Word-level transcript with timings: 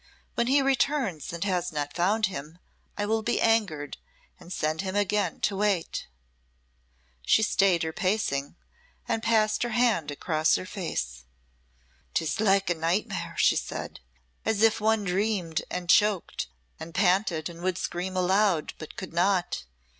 "When 0.33 0.47
he 0.47 0.63
returns 0.63 1.31
and 1.31 1.43
has 1.43 1.71
not 1.71 1.93
found 1.93 2.25
him, 2.25 2.57
I 2.97 3.05
will 3.05 3.21
be 3.21 3.39
angered, 3.39 3.97
and 4.39 4.51
send 4.51 4.81
him 4.81 4.95
again 4.95 5.39
to 5.41 5.55
wait." 5.55 6.07
She 7.21 7.43
stayed 7.43 7.83
her 7.83 7.93
pacing, 7.93 8.55
and 9.07 9.21
passed 9.21 9.61
her 9.61 9.69
hand 9.69 10.09
across 10.09 10.55
her 10.55 10.65
face. 10.65 11.25
"'Tis 12.15 12.39
like 12.39 12.71
a 12.71 12.73
nightmare," 12.73 13.35
she 13.37 13.55
said 13.55 13.99
"as 14.43 14.63
if 14.63 14.81
one 14.81 15.03
dreamed, 15.03 15.61
and 15.69 15.87
choked, 15.87 16.47
and 16.79 16.95
panted, 16.95 17.47
and 17.47 17.61
would 17.61 17.77
scream 17.77 18.17
aloud, 18.17 18.73
but 18.79 18.95
could 18.95 19.13
not. 19.13 19.65